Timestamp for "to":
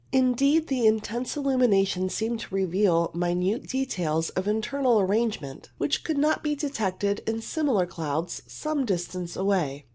2.39-2.55